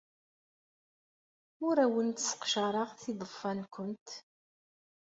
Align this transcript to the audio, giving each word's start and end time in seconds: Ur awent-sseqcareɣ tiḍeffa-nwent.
Ur 1.67 1.75
awent-sseqcareɣ 1.83 2.89
tiḍeffa-nwent. 3.01 4.07